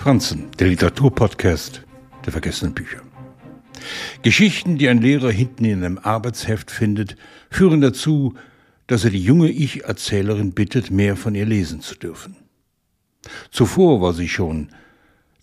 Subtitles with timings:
[0.00, 1.82] Franzen, der Literaturpodcast
[2.24, 3.02] der vergessenen Bücher.
[4.22, 7.16] Geschichten, die ein Lehrer hinten in einem Arbeitsheft findet,
[7.50, 8.32] führen dazu,
[8.86, 12.34] dass er die junge Ich-Erzählerin bittet, mehr von ihr lesen zu dürfen.
[13.50, 14.70] Zuvor war sie schon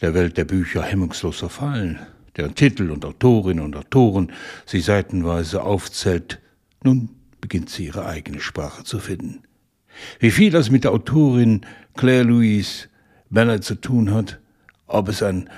[0.02, 2.00] der Welt der Bücher hemmungslos verfallen,
[2.36, 4.32] deren Titel und Autorinnen und Autoren
[4.66, 6.40] sie seitenweise aufzählt.
[6.84, 7.10] Nun
[7.42, 9.44] beginnt sie ihre eigene Sprache zu finden.
[10.20, 11.62] Wie viel das mit der Autorin
[11.96, 12.88] Claire Louise
[13.30, 14.40] Bennett zu tun hat,
[14.88, 15.50] ob es ein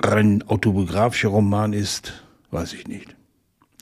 [0.00, 3.16] rein autobiografischer Roman ist, weiß ich nicht.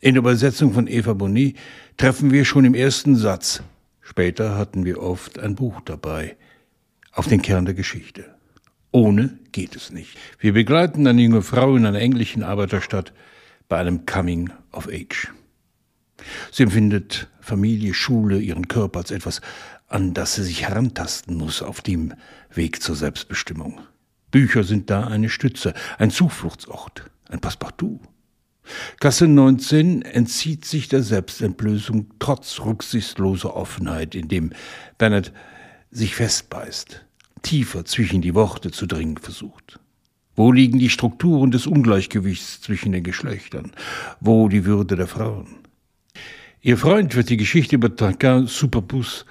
[0.00, 1.54] In der Übersetzung von Eva Boni
[1.96, 3.62] treffen wir schon im ersten Satz,
[4.00, 6.36] später hatten wir oft ein Buch dabei,
[7.12, 8.34] auf den Kern der Geschichte.
[8.90, 10.16] Ohne geht es nicht.
[10.38, 13.12] Wir begleiten eine junge Frau in einer englischen Arbeiterstadt
[13.68, 15.32] bei einem Coming of Age.
[16.52, 19.40] Sie empfindet Familie, Schule, ihren Körper als etwas,
[19.88, 22.14] an das sie sich herantasten muss auf dem
[22.52, 23.80] Weg zur Selbstbestimmung.
[24.34, 28.00] Bücher sind da eine Stütze, ein Zufluchtsort, ein Passepartout.
[28.98, 34.50] Kasse 19 entzieht sich der Selbstentblößung trotz rücksichtsloser Offenheit, indem
[34.98, 35.32] Bennett
[35.92, 37.06] sich festbeißt,
[37.42, 39.78] tiefer zwischen die Worte zu dringen versucht.
[40.34, 43.70] Wo liegen die Strukturen des Ungleichgewichts zwischen den Geschlechtern?
[44.18, 45.58] Wo die Würde der Frauen?
[46.60, 49.26] Ihr Freund wird die Geschichte über Tranquin Superbus,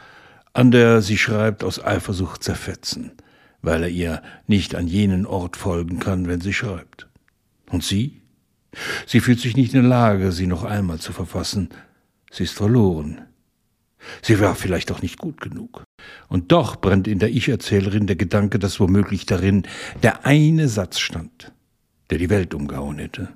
[0.54, 3.12] an der sie schreibt, aus Eifersucht zerfetzen,
[3.64, 7.08] weil er ihr nicht an jenen Ort folgen kann, wenn sie schreibt.
[7.72, 8.22] Und sie?
[9.08, 11.70] Sie fühlt sich nicht in der Lage, sie noch einmal zu verfassen.
[12.30, 13.22] Sie ist verloren.
[14.22, 15.83] Sie war vielleicht auch nicht gut genug.
[16.28, 19.64] Und doch brennt in der Ich-Erzählerin der Gedanke, dass womöglich darin
[20.03, 21.53] der eine Satz stand,
[22.09, 23.30] der die Welt umgehauen hätte.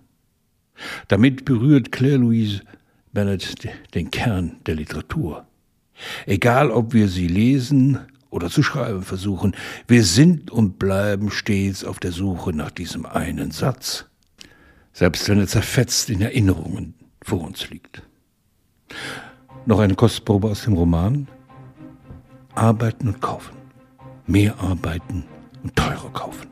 [1.08, 2.62] Damit berührt Claire Louise
[3.14, 3.56] Bennett
[3.96, 5.48] den Kern der Literatur.
[6.26, 9.56] Egal, ob wir sie lesen oder zu schreiben versuchen,
[9.88, 14.06] wir sind und bleiben stets auf der Suche nach diesem einen Satz,
[14.94, 18.04] selbst wenn er zerfetzt in Erinnerungen vor uns liegt.
[19.66, 21.28] Noch eine Kostprobe aus dem Roman.
[22.56, 23.56] Arbeiten und kaufen.
[24.26, 25.26] Mehr arbeiten
[25.62, 26.48] und teurer kaufen.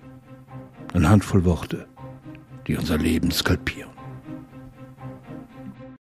[0.94, 1.88] Eine Handvoll Worte,
[2.67, 3.94] die unser Leben skalpieren.